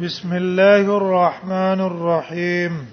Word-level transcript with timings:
بسم 0.00 0.32
الله 0.32 0.88
الرحمن 0.96 1.80
الرحيم 1.80 2.86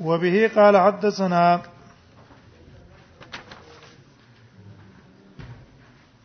وبه 0.00 0.50
قال 0.56 0.74
حدثنا 0.76 1.62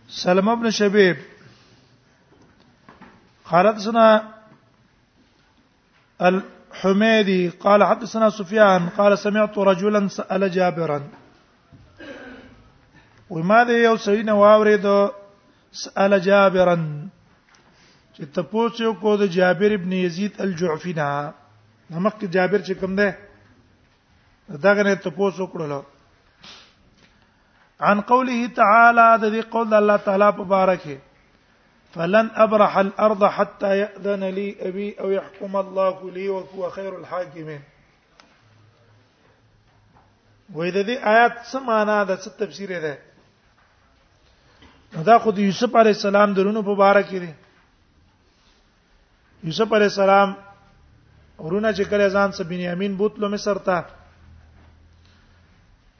سلمى 0.07 0.55
بن 0.55 0.69
شبيب 0.71 1.17
قال 3.45 3.67
حدثنا 3.67 4.33
الحميدي 6.21 7.49
قال 7.49 7.83
حدثنا 7.83 8.29
سفيان 8.29 8.89
قال 8.89 9.17
سمعت 9.17 9.57
رجلا 9.57 10.07
سأل 10.07 10.51
جابرا 10.51 11.03
وماذا 13.29 13.77
يوسين 13.83 14.27
يو 14.27 14.65
سيدنا 14.67 15.09
سأل 15.79 16.15
جابرا 16.21 16.73
چې 18.15 18.21
تاسو 18.35 18.89
کو 19.01 19.11
د 19.17 19.23
جابر 19.35 19.71
ابن 19.75 19.91
یزید 19.93 20.33
الجعفی 20.45 20.93
نه 20.95 21.03
نمک 21.89 22.23
جابر 22.33 22.61
چې 22.67 22.73
کوم 22.81 22.95
ده 22.99 23.07
داغه 24.65 24.83
نه 24.87 24.95
تاسو 25.05 25.45
کړلو 25.53 25.81
عن 27.89 27.99
قوله 28.11 28.47
تعالى 28.61 29.07
د 29.21 29.25
دې 29.33 29.41
قول 29.53 29.73
الله 29.79 29.97
تعالی 30.09 30.27
په 30.41 30.75
فلن 31.93 32.27
ابرح 32.45 32.73
الارض 32.79 33.23
حتى 33.37 33.69
ياذن 33.77 34.23
لي 34.35 34.47
ابي 34.67 34.87
او 35.01 35.07
يحكم 35.11 35.53
الله 35.61 36.11
لي 36.17 36.25
وهو 36.35 36.63
خير 36.75 36.91
الحاكمين 36.99 37.61
وې 40.53 40.69
د 40.75 40.77
دې 40.89 40.97
آیات 41.15 41.33
سمانا 41.51 41.97
د 42.03 42.11
څه 42.23 42.29
تفسیر 42.43 42.71
ده 42.85 42.93
دا 44.95 45.17
خو 45.23 45.31
د 45.31 45.39
یوسف 45.39 45.75
علی 45.75 45.89
السلام 45.89 46.33
درونو 46.33 46.61
مبارک 46.61 47.09
دي 47.11 47.31
یوسف 49.43 49.73
علی 49.73 49.83
السلام 49.83 50.33
ورونه 51.37 51.71
چې 51.73 51.83
کله 51.91 52.09
ځان 52.09 52.31
سره 52.37 52.43
بنیامین 52.47 52.95
بوتلو 52.97 53.29
مصر 53.29 53.57
ته 53.67 53.83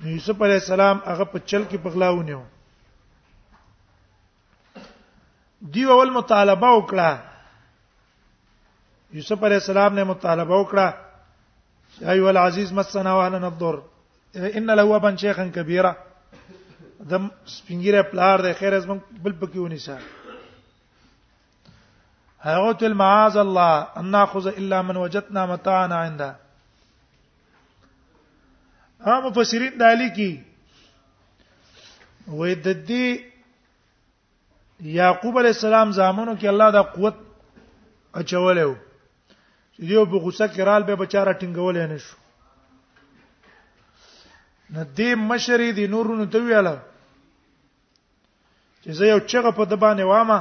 یوسف 0.04 0.42
علی 0.42 0.54
السلام 0.54 0.98
هغه 1.06 1.24
په 1.24 1.40
چل 1.46 1.64
کې 1.64 1.78
پغلاونیو 1.84 2.42
دی 5.74 5.84
اول 5.90 6.10
مطالبه 6.12 6.70
وکړه 6.78 7.20
یوسف 9.20 9.44
علی 9.44 9.54
السلام 9.62 9.94
نے 9.96 10.04
مطالبه 10.14 10.62
وکړه 10.64 12.12
ایو 12.14 12.28
العزیز 12.30 12.72
مسنا 12.74 13.14
واهلنا 13.16 13.48
الضر 13.48 13.80
ان 14.60 14.76
له 14.82 14.96
ابن 14.96 15.18
شيخا 15.26 15.48
كبيره 15.48 15.98
د 17.10 17.14
سپینګیره 17.54 18.02
پلار 18.12 18.38
د 18.46 18.48
خیر 18.58 18.74
از 18.78 18.86
موږ 18.88 19.00
بل 19.24 19.32
پکې 19.42 19.60
ونی 19.62 19.78
سه 19.86 19.96
هغه 22.44 22.72
تل 22.84 22.94
معاذ 23.00 23.36
الله 23.44 23.74
ان 24.02 24.08
ناخذ 24.16 24.46
الا 24.54 24.78
من 24.90 24.96
وجدنا 25.04 25.42
متاعنا 25.52 25.98
عنده 26.10 26.32
هغه 29.08 29.18
مفسرین 29.30 29.74
دالی 29.82 30.10
کی 30.20 30.32
وې 32.28 32.56
د 32.68 32.70
دې 32.92 33.08
یعقوب 34.98 35.34
علی 35.44 35.48
السلام 35.56 35.88
زامنو 36.00 36.34
کې 36.36 36.46
الله 36.54 36.70
دا 36.78 36.82
قوت 36.92 37.16
اچولې 38.14 38.66
و 38.70 38.76
چې 39.76 39.80
دیو 39.90 40.06
په 40.14 40.18
غوسه 40.18 40.48
کې 40.48 40.62
رال 40.72 40.84
به 40.90 40.96
بچاره 41.06 41.34
ټینګولې 41.42 41.86
نه 41.94 41.98
شو 42.06 42.18
ندې 44.74 45.08
مشری 45.34 45.70
دی 45.82 45.86
نورونو 45.98 46.26
ته 46.36 46.40
ویاله 46.44 46.76
چې 48.84 48.92
زه 49.00 49.06
یو 49.14 49.20
چغه 49.32 49.52
په 49.58 49.64
د 49.72 49.74
باندې 49.84 50.04
وامه 50.10 50.40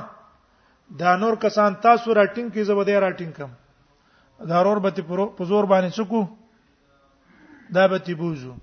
دا 1.01 1.17
نور 1.23 1.35
کسان 1.45 1.75
تاسو 1.85 2.15
راټینګ 2.15 2.51
کی 2.53 2.63
زه 2.69 2.75
به 2.75 2.85
دې 2.85 2.95
راټینګ 3.05 3.33
کم 3.37 3.51
دا 4.51 4.63
رور 4.65 4.79
به 4.85 4.91
ته 4.97 5.03
په 5.37 5.45
زور 5.51 5.65
باندې 5.73 5.91
څکو 5.97 6.23
دا 7.77 7.87
به 7.91 7.99
تی 7.99 8.15
بوزو 8.21 8.55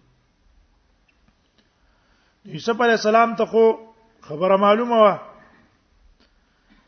یوسف 2.53 2.81
علی 2.81 2.95
السلام 3.01 3.35
ته 3.37 3.45
خو 3.51 3.63
خبره 4.29 4.57
معلومه 4.65 4.97
وه 5.03 5.13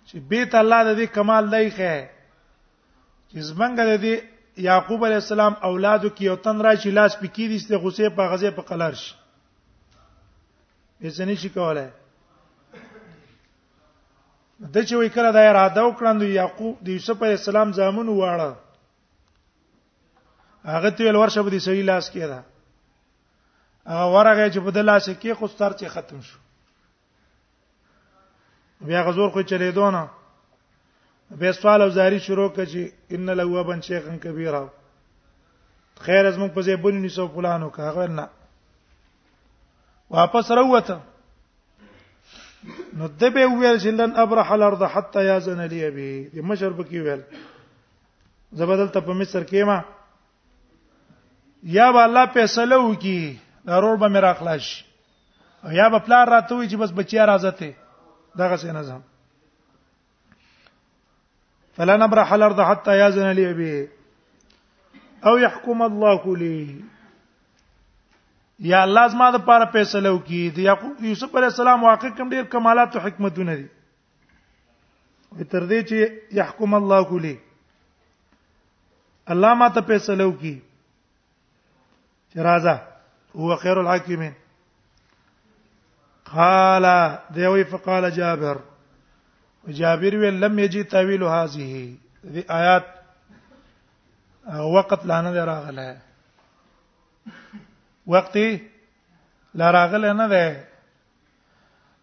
چې 0.05 0.17
بیت 0.33 0.55
الله 0.61 0.81
د 0.83 0.97
دې 0.99 1.07
کمال 1.19 1.45
دی 1.53 1.71
ښه 1.71 1.93
چې 3.29 3.39
زمنګ 3.49 3.75
د 3.91 3.93
دې 4.03 4.15
یعقوب 4.67 5.05
علی 5.05 5.15
السلام 5.23 5.53
اولادو 5.69 6.09
کې 6.09 6.21
یو 6.29 6.35
تن 6.35 6.61
راشي 6.61 6.91
لاس 6.91 7.13
پکې 7.19 7.43
دي 7.53 7.59
چې 7.61 7.73
غوسه 7.85 8.09
په 8.17 8.31
غزه 8.33 8.51
په 8.57 8.61
قلار 8.71 8.93
شي 9.03 9.13
به 11.01 11.09
څه 11.09 11.21
نشي 11.31 11.49
کولای 11.55 11.87
د 14.59 14.83
چې 14.87 14.95
وې 14.99 15.09
کړه 15.15 15.31
د 15.33 15.39
اراده 15.49 15.81
وکړه 15.85 16.09
نو 16.19 16.25
یعقوب 16.25 16.75
د 16.83 16.87
یوسف 16.95 17.17
علی 17.23 17.35
السلام 17.39 17.69
زامن 17.79 18.07
واړه 18.09 18.51
هغه 20.73 20.89
ته 20.95 21.19
ورشه 21.19 21.43
په 21.43 21.49
دې 21.51 21.59
صحیح 21.67 21.83
لاس 21.91 22.09
کې 22.09 22.27
ده 22.31 22.41
هغه 23.91 24.05
ورغه 24.15 24.49
چې 24.53 24.59
په 24.65 24.71
دې 24.75 24.81
لاس 24.89 25.05
کې 25.19 25.33
خو 25.37 25.47
ستر 25.53 25.71
چې 25.79 25.85
ختم 25.95 26.19
شو 26.27 26.37
بیا 28.87 29.01
غزور 29.07 29.29
خو 29.31 29.41
چلے 29.51 29.71
دونه 29.77 30.01
بیا 31.39 31.51
سوال 31.53 31.81
او 31.81 31.89
زاری 31.97 32.19
شروع 32.27 32.49
کړي 32.49 32.67
چې 32.71 33.15
ان 33.15 33.27
لو 33.39 33.57
ابن 33.59 33.81
شیخن 33.87 34.17
کبیره 34.25 34.63
خیر 36.05 36.23
از 36.25 36.35
موږ 36.37 36.51
په 36.53 36.61
زیبونی 36.67 36.99
نسو 37.07 37.27
پلانو 37.27 37.69
کا 37.69 37.91
غوړ 37.95 38.09
نه 38.19 38.25
واپس 40.09 40.51
راوته 40.59 40.99
نو 42.97 43.07
د 43.19 43.23
به 43.35 43.43
ویل 43.59 43.77
چې 43.83 43.91
لن 44.01 44.11
ابرح 44.23 44.51
الارض 44.51 44.83
حتى 44.93 45.21
ياذن 45.25 45.61
لي 45.73 45.85
ابي 45.87 46.11
د 46.33 46.47
مشر 46.51 46.71
بکی 46.79 46.99
ویل 47.05 47.21
زبدل 48.61 48.89
ته 48.95 48.99
په 49.07 49.13
مصر 49.21 49.43
کې 49.51 49.63
ما 49.69 49.79
یا 51.75 51.87
به 51.91 52.03
الله 52.07 52.25
فیصله 52.37 52.79
وکي 52.89 53.37
ضرور 53.71 53.95
به 54.03 54.07
میرا 54.15 54.33
خلاص 54.39 54.67
او 55.63 55.71
یا 55.77 55.87
به 55.93 55.99
پلان 56.07 56.25
راته 56.33 56.55
وي 56.55 56.69
چې 56.69 56.75
بس 56.83 56.91
بچیا 56.99 57.25
راځته 57.25 57.73
دغه 58.41 58.55
څه 58.57 58.67
نظام 58.79 59.01
فلا 61.79 61.97
نبرح 62.05 62.33
الارض 62.37 62.59
حتى 62.71 62.97
ياذن 62.99 63.31
لي 63.39 63.49
ابي 63.49 63.89
او 65.31 65.37
يحكم 65.45 65.81
الله 65.81 66.35
لي 66.43 66.61
یا 68.67 68.81
الله 68.83 69.07
زما 69.11 69.27
د 69.33 69.35
پاره 69.49 69.65
فیصله 69.73 70.09
وکي 70.15 70.37
د 70.55 70.57
یوسف 71.09 71.35
علی 71.41 71.47
السلام 71.49 71.83
واقع 71.83 72.09
کوم 72.17 72.29
ډیر 72.31 72.43
کمالات 72.55 72.95
او 72.95 73.01
حکمتونه 73.05 73.53
دي 73.59 75.43
تر 75.51 75.63
دې 75.69 75.79
چې 75.89 75.97
يحكم 76.39 76.73
الله 76.79 77.03
کلی 77.11 77.31
الله 79.35 79.53
ما 79.61 79.67
ته 79.77 79.81
فیصله 79.91 80.25
وکي 80.31 80.51
چې 82.31 82.37
راځه 82.49 83.45
هو 83.45 83.55
خير 83.63 83.77
الحاکمین 83.83 84.33
قال 86.33 86.85
دیوی 87.35 87.63
فقال 87.71 88.09
جابر 88.19 88.57
جابر 89.79 90.13
ویل 90.23 90.37
لم 90.45 90.59
یجی 90.65 90.83
تاویل 90.97 91.23
هذه 91.37 91.79
دې 92.33 92.43
آیات 92.59 92.87
وقت 94.75 95.05
لانه 95.13 95.45
راغله 95.53 95.87
وخت 98.11 98.35
لراغله 99.59 100.11
نه 100.21 100.27
ده 100.33 100.45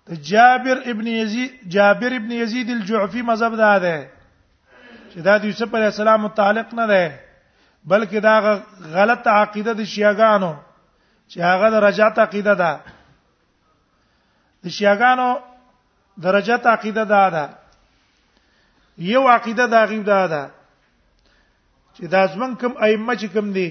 د 0.06 0.10
جابر 0.30 0.76
ابن 0.90 1.06
یزید 1.20 1.50
جابر 1.74 2.10
ابن 2.20 2.30
یزید 2.42 2.68
الجعفي 2.76 3.20
مذهب 3.30 3.52
دا 3.64 3.72
ده 3.84 3.96
چې 5.10 5.18
دا 5.28 5.34
د 5.38 5.44
یوسف 5.50 5.70
علی 5.78 5.88
السلام 5.94 6.20
متعلق 6.28 6.74
نه 6.80 6.86
ده 6.92 7.04
بلکې 7.92 8.18
دا 8.28 8.34
غلط 8.96 9.26
عقیده 9.38 9.72
د 9.72 9.80
شیعاګانو 9.94 10.52
چې 11.30 11.38
هغه 11.50 11.66
د 11.74 11.84
رجعت 11.86 12.18
عقیده 12.24 12.54
ده 12.62 12.72
د 12.84 14.64
شیعاګانو 14.76 15.30
د 16.22 16.36
رجعت 16.36 16.66
عقیده 16.74 17.04
ده 17.14 17.24
ده 17.36 17.44
یو 19.10 19.22
عقیده 19.28 19.66
دا 19.74 19.80
غیب 19.90 20.04
ده 20.04 20.26
ده 20.34 20.42
چې 21.96 22.04
دا 22.14 22.26
زمون 22.34 22.54
کوم 22.60 22.72
ائمه 22.86 23.14
چې 23.20 23.26
کوم 23.34 23.52
دي 23.56 23.68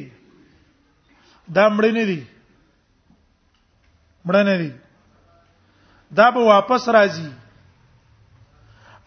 دا 1.47 1.67
مړ 1.69 1.83
نه 1.97 2.05
دي 2.09 2.23
مړ 4.25 4.35
نه 4.45 4.57
دي 4.61 4.71
دا 6.19 6.29
به 6.37 6.43
واپس 6.45 6.87
راځي 6.97 7.29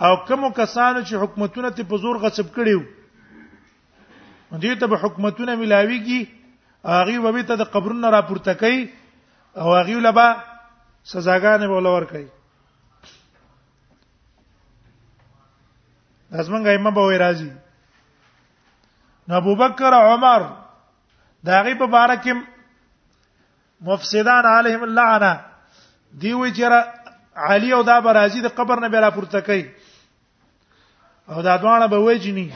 او 0.07 0.13
کوم 0.27 0.51
کسانو 0.61 1.01
چې 1.01 1.15
حکومتونه 1.23 1.71
ته 1.71 1.83
په 1.93 1.97
زور 2.05 2.19
غصب 2.25 2.55
کړیو 2.55 2.81
دې 4.51 4.75
ته 4.81 4.87
به 4.93 4.97
حکومتونه 5.05 5.57
ملاويږي 5.57 6.27
هغه 6.85 7.33
به 7.33 7.43
ته 7.51 7.55
د 7.63 7.71
قبرونو 7.75 8.11
راپورته 8.17 8.55
کوي 8.63 8.83
او 9.57 9.75
هغه 9.75 9.99
لبا 10.07 10.29
سزاګانې 11.05 11.67
به 11.67 11.75
ولور 11.83 12.03
کوي 12.15 12.29
داسمن 16.37 16.65
غیمه 16.71 16.91
به 16.91 17.01
وای 17.11 17.19
راځي 17.27 17.51
نو 19.29 19.35
ابوبکر 19.37 19.93
عمر 19.99 20.43
دا 21.45 21.61
غي 21.63 21.75
په 21.75 21.87
بارکم 21.87 22.43
مفسدان 23.81 24.45
علیهم 24.47 24.83
اللعنه 24.83 25.33
دی 26.23 26.33
وی 26.33 26.53
چې 26.53 26.65
علی 27.51 27.73
او 27.73 27.83
دا 27.83 28.01
برازي 28.01 28.41
د 28.41 28.47
قبر 28.59 28.81
نه 28.81 28.89
بیره 28.89 29.11
پورته 29.11 29.41
کوي 29.41 29.71
او 31.29 31.43
دا 31.43 31.57
دوانه 31.57 31.87
به 31.89 31.99
وجنی 31.99 32.53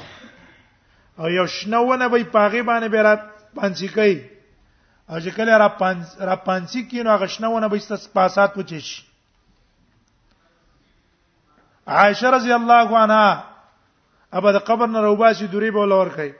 او 1.18 1.28
یو 1.28 1.46
شنوونه 1.46 2.08
به 2.08 2.24
پاغي 2.24 2.62
باندې 2.62 2.84
بیره 2.88 3.30
پانځي 3.56 3.88
کوي 3.94 4.22
او 5.10 5.18
چې 5.20 5.28
کله 5.36 5.58
را 5.58 5.68
پانځ 5.68 6.20
را 6.22 6.36
پانځي 6.36 6.90
کینو 6.90 7.10
هغه 7.10 7.26
شنوونه 7.26 7.68
به 7.68 7.78
ست 7.78 7.96
سپاسات 7.96 8.54
پوچي 8.54 8.80
شي 8.80 9.02
عائشه 11.86 12.30
رضی 12.30 12.52
الله 12.52 12.96
عنها 12.98 13.44
ابا 14.32 14.52
د 14.52 14.56
قبر 14.58 14.86
نه 14.86 15.00
روباسي 15.00 15.46
دوری 15.46 15.70
به 15.70 15.80
ولور 15.80 16.08
کوي 16.08 16.32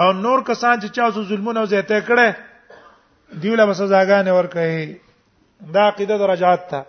او 0.00 0.12
نور 0.12 0.42
کسان 0.48 0.80
چې 0.80 0.88
چا 0.96 1.10
سو 1.14 1.24
ظلمونه 1.28 1.60
او 1.60 1.66
زیاته 1.72 2.00
کړي 2.08 2.28
دیوله 3.42 3.66
به 3.70 3.74
سزاګانې 3.80 4.32
ورکړي 4.38 5.00
دا 5.74 5.82
عقیده 5.88 6.18
درجات 6.22 6.64
ته 6.70 6.80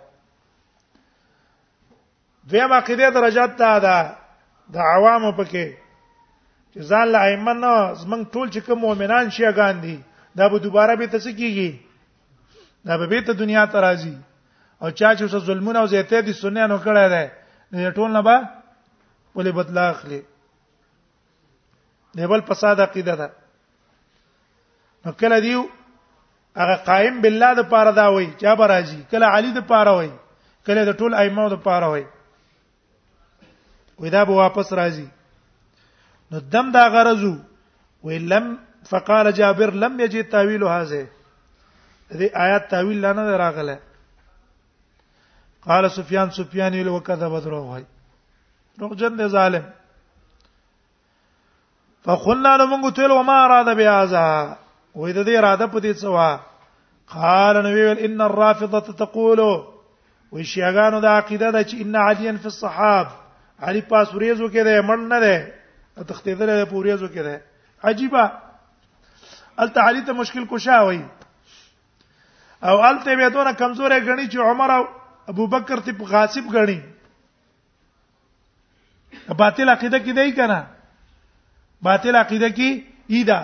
دویم 2.52 2.72
عقیده 2.78 3.10
درجات 3.18 3.56
ته 3.60 3.78
دا 3.86 3.96
د 4.72 4.76
عوامو 4.94 5.32
پکې 5.36 5.66
چې 6.72 6.80
ځان 6.90 7.06
له 7.14 7.20
ایمنه 7.28 7.72
زمنګ 7.94 8.24
ټول 8.32 8.46
چې 8.50 8.58
کوم 8.66 8.78
مؤمنان 8.88 9.30
شي 9.36 9.50
غاندي 9.60 9.96
دا 10.36 10.48
به 10.48 10.58
دوباره 10.58 10.96
به 10.96 11.06
تاسو 11.16 11.30
کیږي 11.30 11.72
دا 12.88 12.96
به 12.98 13.06
به 13.12 13.20
ته 13.28 13.32
دنیا 13.44 13.66
ته 13.72 13.80
راځي 13.88 14.14
او 14.82 14.90
چا 14.90 15.16
چې 15.16 15.22
اوس 15.22 15.44
ظلمونه 15.52 15.78
او 15.80 15.86
زیاته 15.96 16.20
دي 16.26 16.32
سنیانو 16.42 16.78
کړه 16.84 17.08
ده 17.14 17.32
ټول 17.90 18.10
نه 18.12 18.22
به 18.28 18.38
ولې 19.36 19.54
بدلا 19.58 19.88
اخلي 19.90 20.22
دیبل 22.16 22.40
فساد 22.48 22.80
عقیده 22.80 23.14
ده 23.20 23.28
نو 25.04 25.12
کله 25.20 25.38
دیو 25.44 25.60
هغه 26.60 26.76
قائم 26.88 27.14
بالله 27.24 27.50
د 27.60 27.62
پاره 27.72 27.92
دا 28.00 28.06
وای 28.14 28.26
چا 28.40 28.50
برازي 28.60 28.98
کله 29.10 29.26
علی 29.36 29.50
د 29.54 29.60
پاره 29.70 29.92
وای 29.98 30.10
کله 30.66 30.82
د 30.90 30.92
ټول 31.00 31.12
ائمه 31.22 31.46
د 31.52 31.56
پاره 31.66 31.88
وای 31.92 32.04
ودا 34.02 34.22
به 34.28 34.34
واپس 34.42 34.68
راځي 34.80 35.06
نو 36.30 36.38
دم 36.54 36.66
دا 36.76 36.84
غرضو 36.94 37.34
ولم 38.04 38.46
فقال 38.90 39.26
جابر 39.32 39.70
لم 39.82 40.00
يجي 40.00 40.22
تاويل 40.22 40.62
هذه 40.62 41.02
دې 42.10 42.36
آیات 42.46 42.68
تاویل 42.70 43.00
لانه 43.00 43.36
راغله 43.36 43.78
قال 45.64 45.90
سفيان 45.90 46.30
سفيان 46.30 46.72
ویل 46.74 46.88
وکذب 46.88 47.38
دروغ 47.40 47.64
وای 47.66 47.84
دروغ 48.78 48.94
جن 48.94 49.16
دي 49.16 49.26
ظالم 49.28 49.64
فقلنا 52.04 52.52
له 52.60 52.64
مونږ 52.70 52.92
ته 52.96 53.06
له 53.08 53.22
ما 53.28 53.36
اراده 53.44 53.72
بیا 53.80 53.96
ذا 54.12 54.24
وې 54.30 55.12
د 55.18 55.26
دې 55.28 55.34
اراده 55.40 55.66
په 55.74 55.78
دې 55.84 55.92
څه 56.00 56.08
وا 56.16 56.30
قال 57.16 57.60
نو 57.66 57.70
ویل 57.76 57.98
ان 58.08 58.20
الرافضه 58.28 58.96
تقول 59.02 59.40
وشيغانو 60.32 60.98
د 61.04 61.06
عقیده 61.18 61.48
ده 61.50 61.62
چې 61.68 61.74
ان 61.84 61.94
علیا 62.06 62.32
فی 62.42 62.48
الصحاب 62.52 63.06
علی 63.70 63.80
پاس 63.94 64.14
وریزو 64.14 64.48
کې 64.48 64.60
ده 64.66 64.86
مړ 64.88 64.98
نه 65.12 65.18
ده 65.24 66.04
تختیدل 66.12 66.46
ده 66.52 66.64
پوریزو 66.72 67.08
کې 67.14 67.22
ده 67.28 67.34
عجیبه 67.90 68.24
التعالی 69.66 70.04
ته 70.08 70.12
مشکل 70.20 70.44
کوشا 70.52 70.78
وای 70.84 71.00
او 72.68 72.76
الته 72.90 73.16
به 73.22 73.28
دونه 73.30 73.52
کمزورې 73.62 74.04
غني 74.08 74.28
چې 74.28 74.50
عمر 74.50 74.76
او 74.76 74.84
ابو 75.32 75.46
بکر 75.56 75.84
ته 75.88 76.08
غاصب 76.14 76.54
غني 76.58 76.80
باطل 79.42 79.68
عقیده 79.76 79.98
کې 79.98 80.12
دی 80.20 80.32
کنه 80.40 80.60
باطل 81.86 82.16
عقیده 82.22 82.48
کې 82.56 83.16
ایدا 83.16 83.38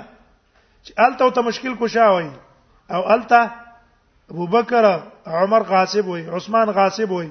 چې 0.87 1.01
الته 1.07 1.29
ته 1.39 1.43
مشکل 1.49 1.73
کوشا 1.81 2.05
وای 2.15 2.29
او 2.99 3.03
الته 3.15 3.41
ابو 4.35 4.45
بکر 4.55 4.85
عمر 5.41 5.63
غاصب 5.73 6.05
وای 6.13 6.23
عثمان 6.39 6.69
غاصب 6.79 7.11
وای 7.15 7.31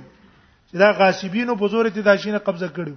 چې 0.71 0.77
دا 0.83 0.89
غاصبینو 1.01 1.53
په 1.63 1.69
زور 1.75 1.85
ته 1.97 2.01
داشینه 2.09 2.39
قبضه 2.49 2.69
کړو 2.77 2.95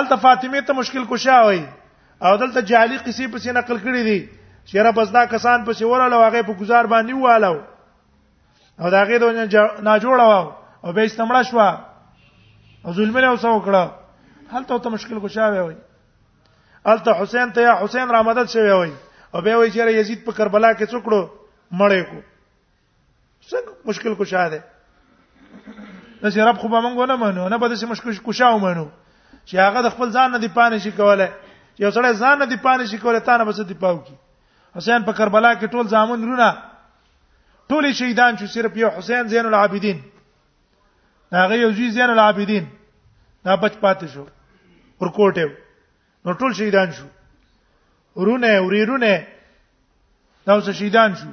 الته 0.00 0.16
فاطمه 0.26 0.60
ته 0.70 0.78
مشکل 0.82 1.02
کوشا 1.12 1.38
وای 1.46 1.62
او 2.22 2.36
دلته 2.42 2.60
جعلی 2.72 2.98
قصې 2.98 3.32
په 3.36 3.40
سینه 3.46 3.58
نقل 3.60 3.78
کړی 3.78 4.04
دي 4.10 4.20
چې 4.66 4.76
را 4.86 4.92
بس 5.00 5.08
دا 5.18 5.24
کسان 5.34 5.58
په 5.70 5.78
سیوره 5.82 6.06
لواغه 6.08 6.42
په 6.52 6.60
گزار 6.64 6.84
باندې 6.94 7.14
والو 7.26 7.54
او 8.80 8.88
دا 8.94 9.00
غې 9.10 9.16
دونه 9.24 9.42
نه 9.90 9.94
جوړاو 10.06 10.40
او 10.84 10.92
به 10.96 11.02
استمړه 11.10 11.42
شو 11.50 11.60
او 11.62 12.90
ظلمونه 12.96 13.26
اوسو 13.36 13.56
کړو 13.68 13.86
هلته 14.50 14.78
ته 14.78 14.90
مشکل 14.90 15.18
خوشاوي 15.20 15.58
وي 15.60 15.76
هلته 16.86 17.14
حسین 17.22 17.52
ته 17.52 17.60
یا 17.62 17.74
حسین 17.84 18.08
را 18.08 18.22
مدد 18.22 18.48
شوی 18.48 18.70
وي 18.70 18.90
او 19.34 19.40
به 19.40 19.56
وایي 19.56 19.70
چې 19.70 19.76
یزید 19.78 20.24
په 20.24 20.32
کربلا 20.32 20.74
کې 20.74 20.86
څوکړو 20.86 21.28
مړې 21.72 22.02
کو 22.10 22.20
څنګه 23.50 23.70
مشکل 23.84 24.14
خوشاله 24.14 24.48
ده 24.48 24.64
نو 26.36 26.46
رب 26.50 26.56
خو 26.58 26.68
به 26.68 26.80
مونږ 26.80 27.08
نه 27.08 27.16
مانو 27.16 27.48
نه 27.48 27.58
به 27.58 27.74
دې 27.76 27.84
مشکل 27.90 28.14
خوشاو 28.26 28.58
مانو 28.58 28.86
چې 29.46 29.54
هغه 29.58 29.82
د 29.82 29.88
خپل 29.90 30.08
ځان 30.12 30.30
نه 30.30 30.38
دی 30.38 30.48
پانه 30.58 30.78
شي 30.78 30.92
کوله 30.92 31.26
چې 31.76 31.80
یو 31.84 31.90
سړی 31.90 32.12
ځان 32.22 32.38
نه 32.38 32.46
دی 32.46 32.56
پانه 32.56 32.86
شي 32.86 32.98
کوله 32.98 33.18
تا 33.18 33.36
نه 33.36 33.44
بس 33.44 33.60
دی 33.68 33.74
پاو 33.74 33.98
کی 34.06 34.14
حسین 34.78 35.02
په 35.04 35.12
کربلا 35.12 35.54
کې 35.58 35.70
ټول 35.74 35.86
ځامن 35.86 36.24
رونه 36.28 36.50
ټول 37.70 37.92
شهیدان 37.92 38.36
چې 38.36 38.44
صرف 38.46 38.76
یو 38.76 38.90
حسین 38.98 39.28
زین 39.28 39.46
العابدین 39.46 40.02
هغه 41.32 41.54
یو 41.56 41.70
زین 41.76 42.02
العابدین 42.10 42.64
دا 43.44 43.54
بچ 43.56 43.72
پاتې 43.82 44.04
شو 44.12 44.26
ورکوټه 45.02 45.46
نو 46.24 46.32
ټول 46.42 46.52
شهیدان 46.60 46.88
شو 46.98 47.06
ورونه 48.20 48.50
وریرونه 48.66 49.12
دا 50.46 50.52
اوس 50.54 50.68
شهیدان 50.70 51.10
شو 51.22 51.28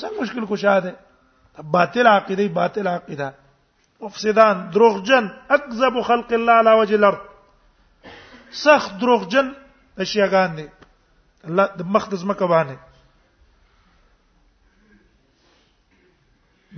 څنګه 0.00 0.20
مشکل 0.22 0.44
کشاده 0.52 0.90
باطل 1.76 2.04
عقیده 2.14 2.44
باطل 2.58 2.86
عقیده 2.94 3.28
مفسدان 4.02 4.56
دروغجن 4.74 5.24
اکذب 5.60 5.94
خلق 6.10 6.30
الله 6.40 6.52
على 6.52 6.72
وجه 6.82 6.94
الارض 7.00 7.20
سخت 8.64 8.90
دروغجن 9.00 9.46
اشیاغان 10.04 10.50
دي 10.60 10.66
الله 11.44 11.66
د 11.80 11.82
مقدس 11.96 12.22
مکه 12.32 12.46
باندې 12.54 12.76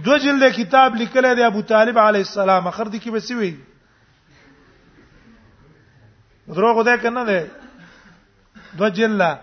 دو 0.06 0.14
جلد 0.24 0.44
کتاب 0.56 0.88
لیکل 0.96 1.24
دی 1.36 1.42
ابو 1.44 1.62
طالب 1.70 1.96
علی 2.02 2.18
السلام 2.26 2.62
اخر 2.68 2.84
دی 2.88 2.98
کې 3.00 3.10
بسوي 3.16 3.52
دروغ 6.48 6.82
ده 6.84 6.96
کنه 7.02 7.24
ده 7.24 7.50
دو 8.78 8.88
جله 8.90 9.38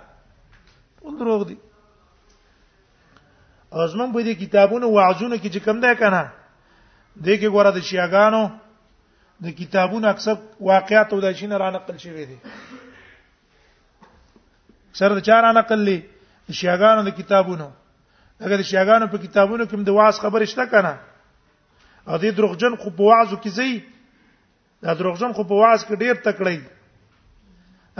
ټول 1.02 1.16
دروغ 1.20 1.48
دي 1.48 1.56
ازمن 3.72 4.12
په 4.14 4.20
دې 4.22 4.34
کتابونو 4.40 4.90
وعظونو 4.92 5.36
کې 5.38 5.50
چې 5.54 5.60
کم 5.66 5.80
ده 5.80 5.96
کنه 5.96 6.24
دې 7.16 7.38
کې 7.40 7.48
ګوره 7.56 7.72
د 7.76 7.80
شیاګانو 7.90 8.42
د 9.48 9.56
کتابونو 9.60 10.08
اکثر 10.10 10.36
واقعیت 10.70 11.14
او 11.14 11.20
د 11.26 11.32
شینه 11.42 11.58
را 11.62 11.70
نقل 11.76 11.98
شوی 11.98 12.26
دي 12.32 12.36
سر 15.00 15.16
د 15.20 15.20
چار 15.28 15.52
نقل 15.60 15.80
لي 15.92 16.00
شیاګانو 16.50 17.04
د 17.06 17.10
کتابونو 17.20 17.70
هغه 18.42 18.58
د 18.58 18.62
شیاګانو 18.72 19.08
په 19.14 19.18
کتابونو 19.28 19.64
کې 19.70 19.84
د 19.92 19.96
واس 20.00 20.20
خبر 20.26 20.46
شته 20.56 20.66
کنه 20.74 20.92
ا 22.08 22.20
دې 22.20 22.32
دروغجن 22.36 22.76
خو 22.82 22.90
په 23.00 23.04
واعظو 23.10 23.36
کې 23.36 23.50
زی 23.62 23.80
دا 24.84 24.94
دروغجن 25.00 25.34
خو 25.40 25.44
په 25.50 25.54
واعظ 25.62 25.82
کې 25.86 25.96
ډیر 26.06 26.14
تکړی 26.28 26.58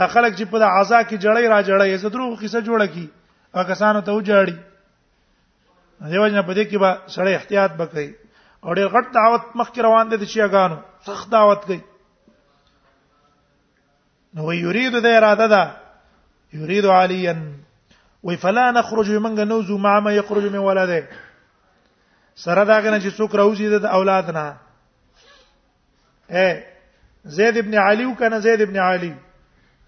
خلک 0.06 0.36
چې 0.36 0.44
په 0.50 0.62
عزا 0.64 1.02
کې 1.02 1.16
جړې 1.18 1.48
را 1.48 1.60
جړې 1.62 1.94
زه 1.96 2.08
درو 2.08 2.34
قصه 2.36 2.60
جوړه 2.60 2.86
کی 2.94 3.08
هغه 3.54 3.64
کسانو 3.72 4.00
ته 4.00 4.12
وجاړي 4.12 4.54
دیو 6.08 6.28
جن 6.28 6.42
په 6.42 6.52
دې 6.54 6.64
کې 6.70 6.78
به 6.80 6.90
سړی 7.08 7.34
احتیاط 7.36 7.72
وکړي 7.78 8.08
او 8.64 8.74
ډېر 8.74 8.88
غټ 8.94 9.06
دعوت 9.14 9.42
مخکې 9.54 9.80
روان 9.82 10.08
دي 10.10 10.26
چې 10.26 10.40
اګانو 10.48 10.76
سخت 11.06 11.30
دعوت 11.30 11.64
کوي 11.64 11.80
نو 14.34 14.52
یرید 14.52 14.94
د 15.02 15.06
اراده 15.06 15.46
ده 15.46 15.76
یرید 16.52 16.84
علیا 16.84 17.34
وی 18.24 18.36
فلا 18.36 18.70
نخرج 18.70 19.08
منګه 19.10 19.44
نوزو 19.52 19.78
مع 19.78 19.98
ما 20.00 20.12
یخرج 20.12 20.44
من 20.52 20.58
ولده 20.58 21.08
سره 22.42 22.64
دا 22.64 22.80
غنه 22.80 23.00
چې 23.00 23.14
څوک 23.16 23.34
راوځي 23.40 23.78
د 23.78 23.84
اولاد 23.86 24.30
نه 24.30 24.56
اے 26.30 26.64
زید 27.36 27.56
ابن 27.62 27.74
علی 27.84 28.04
وکنه 28.04 28.38
زید 28.38 28.60
ابن 28.60 28.76
علی 28.86 29.12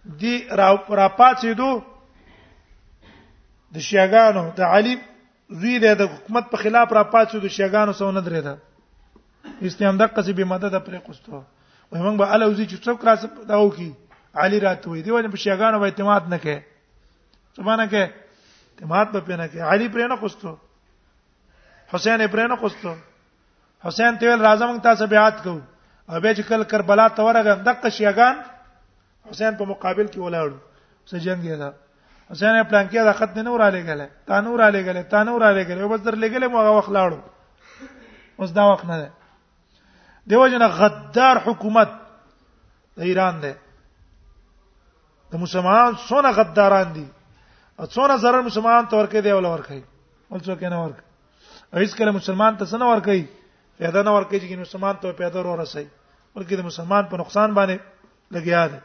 دی 0.05 0.47
را 0.51 0.75
راپاتې 0.91 1.55
دو 1.57 1.81
د 3.75 3.79
شیاګانو 3.79 4.51
د 4.57 4.61
علی 4.75 4.97
زوی 5.63 5.79
د 5.79 6.01
حکومت 6.03 6.51
په 6.51 6.57
خلاف 6.63 6.93
راپاتې 6.93 7.39
دو 7.43 7.49
شیاګانو 7.49 7.93
سونه 7.95 8.21
درې 8.21 8.43
ده 8.47 8.59
استیم 9.63 9.97
دقه 9.99 10.23
سی 10.23 10.33
به 10.33 10.45
مدد 10.45 10.75
پرې 10.87 10.99
قستو 11.07 11.33
وای 11.35 12.03
موږ 12.03 12.17
به 12.19 12.27
الوزی 12.35 12.67
چې 12.67 12.77
څوک 12.85 13.05
راس 13.05 13.25
داو 13.49 13.71
کی 13.71 13.93
علی 14.35 14.59
راتوي 14.61 15.03
دی 15.03 15.11
ونه 15.11 15.29
په 15.31 15.37
شیاګانو 15.45 15.79
به 15.79 15.85
اعتماد 15.87 16.29
نه 16.35 16.39
کوي 16.39 16.59
سبحانه 17.57 17.89
کې 17.91 18.11
اعتماد 18.75 19.13
به 19.15 19.21
پنه 19.21 19.47
کوي 19.49 19.61
علی 19.63 19.89
پرې 19.89 20.09
نه 20.09 20.17
قستو 20.17 20.57
حسین 21.95 22.27
پرې 22.27 22.49
نه 22.49 22.57
قستو 22.57 22.95
حسین 23.87 24.17
تیل 24.19 24.41
راځم 24.45 24.83
تاسو 24.83 25.07
بیعت 25.07 25.43
کوو 25.47 25.61
او 26.09 26.21
به 26.21 26.35
چې 26.35 26.43
کل 26.49 26.65
کربلا 26.73 27.09
ته 27.09 27.23
ورغم 27.23 27.63
دغه 27.69 27.89
شیاګان 27.99 28.51
حسین 29.31 29.57
په 29.59 29.65
مقابل 29.71 30.07
کې 30.09 30.19
ولاړو 30.19 30.57
څه 31.09 31.17
جنگ 31.25 31.45
یې 31.45 31.57
دا 31.59 31.71
حسین 32.33 32.55
یې 32.59 32.65
پلان 32.71 32.89
کې 32.91 33.01
دا 33.05 33.13
خط 33.19 33.33
نه 33.37 33.51
وراله 33.55 33.81
غله 33.89 34.09
تا 34.27 34.41
نه 34.41 34.51
وراله 34.51 34.81
غله 34.89 35.03
تا 35.15 35.21
نه 35.25 35.33
وراله 35.35 35.63
غله 35.69 35.85
وبس 35.85 36.01
در 36.07 36.15
لګله 36.19 36.47
مو 36.51 36.59
هغه 36.61 36.73
وخت 36.79 36.91
لاړو 36.99 37.19
اوس 38.41 38.51
دا 38.59 38.65
وخت 38.73 38.85
نه 38.91 38.97
ده 38.97 39.11
دیو 40.27 40.47
جن 40.55 40.67
غدار 40.79 41.37
حکومت 41.47 41.91
د 42.99 43.09
ایران 43.11 43.41
ده 43.47 43.55
د 45.31 45.35
مسلمانان 45.45 45.93
څونه 46.09 46.31
غداران 46.39 46.93
دي 46.99 47.07
او 47.79 47.87
څونه 47.87 48.15
zarar 48.27 48.43
مسلمان 48.51 48.89
ته 48.91 48.97
ورکه 48.97 49.21
دی 49.23 49.33
ول 49.33 49.47
ورکه 49.47 49.83
ول 50.31 50.41
څوک 50.41 50.63
نه 50.67 50.79
ورکه 50.85 51.03
هیڅ 51.75 51.95
کله 51.99 52.11
مسلمان 52.19 52.57
ته 52.57 52.65
څنګه 52.65 52.87
ورکه 52.87 53.29
پیدا 53.83 54.03
نه 54.03 54.11
ورکه 54.11 54.39
چې 54.41 54.55
مسلمان 54.59 54.95
ته 55.03 55.13
پیدا 55.13 55.39
ور 55.41 55.47
ورسي 55.47 55.87
بلکې 56.37 56.57
د 56.59 56.71
مسلمان 56.71 57.05
په 57.07 57.17
نقصان 57.23 57.55
باندې 57.55 57.79
لګیا 58.37 58.63
دی 58.73 58.79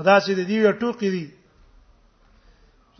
ادا 0.00 0.18
چې 0.24 0.32
د 0.34 0.40
دې 0.48 0.56
یو 0.64 0.72
ټوکی 0.80 1.08
دی 1.14 1.24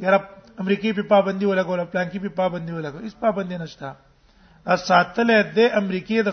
یاره 0.05 0.21
امریکای 0.63 0.93
په 0.99 1.03
پابندي 1.13 1.47
ولګول 1.49 1.81
پلان 1.93 2.09
کې 2.11 2.19
په 2.25 2.29
پابندي 2.41 2.73
ولګول 2.73 3.05
هیڅ 3.09 3.15
پابندي 3.25 3.57
نشته 3.63 3.87
ا 4.73 4.75
ساتلې 4.77 5.39
د 5.59 5.79
امریکای 5.81 6.23
د 6.29 6.31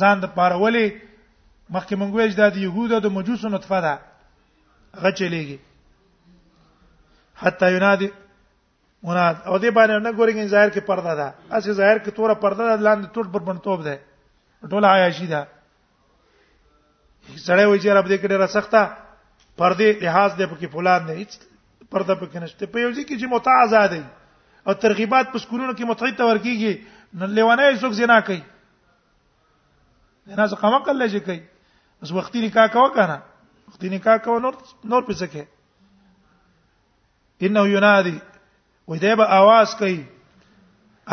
ځان 0.00 0.20
د 0.22 0.32
پارولې 0.34 0.86
مخکې 1.74 1.96
مونږ 1.96 2.14
ویل 2.14 2.34
د 2.40 2.56
يهودو 2.56 3.00
د 3.04 3.14
مجوسو 3.18 3.48
نطفه 3.54 3.78
ده 3.86 3.94
هغه 4.94 5.10
چلېږي 5.20 5.58
حتی 7.42 7.66
ینادي 7.76 8.08
مناد 9.02 9.36
او 9.46 9.58
دې 9.58 9.70
باندې 9.70 10.02
نه 10.04 10.12
ګورګین 10.18 10.48
ظاهر 10.54 10.68
کې 10.70 10.80
پرده 10.88 11.14
ده 11.20 11.28
اسی 11.56 11.72
ظاهر 11.72 11.98
کې 12.02 12.10
توره 12.16 12.34
پرده 12.42 12.64
ده 12.70 12.76
لاندې 12.86 13.08
ټول 13.14 13.26
بربنټوب 13.34 13.86
ده 13.86 14.74
ټول 14.74 14.84
عیاشي 14.90 15.26
ده 15.34 15.40
سړی 17.36 17.64
وایي 17.66 17.80
چې 17.80 17.88
رب 17.96 18.06
دې 18.12 18.18
کړه 18.22 18.36
را 18.42 18.46
سخته 18.58 18.82
پردې 19.60 19.88
لحاظ 20.04 20.30
دې 20.38 20.46
پکې 20.52 20.68
فلان 20.76 21.00
نه 21.10 21.16
هیڅ 21.20 21.32
پرده 21.94 22.14
پکې 22.20 22.38
نشته 22.44 22.64
په 22.74 22.78
یو 22.84 22.90
ځکه 22.98 23.12
چې 23.20 23.32
متع 23.32 23.56
آزاد 23.64 23.92
دی 23.96 24.02
او 24.66 24.72
ترغیبات 24.84 25.26
په 25.32 25.38
سکولونو 25.46 25.72
کې 25.78 25.90
متعید 25.90 26.14
ته 26.20 26.24
ورکیږي 26.30 26.74
نن 27.22 27.30
لیوانه 27.38 27.64
یې 27.66 27.80
څوک 27.84 27.92
زنا 27.98 28.16
کوي 28.28 28.42
نه 28.42 30.44
څه 30.52 30.56
کوم 30.62 30.78
کله 30.88 31.06
چې 31.16 31.20
کوي 31.28 31.42
اوس 32.04 32.12
وختي 32.18 32.40
نکاح 32.46 32.66
کوه 32.78 32.90
کنه 32.96 33.18
وختي 33.68 33.92
نکاح 33.96 34.16
کوه 34.28 34.38
نور 34.48 34.54
نور 34.94 35.04
په 35.10 35.18
څه 35.20 35.26
کې 35.34 35.44
انه 37.50 37.62
ینادي 37.74 38.16
وې 38.90 39.16
به 39.22 39.28
आवाज 39.40 39.68
کوي 39.82 40.00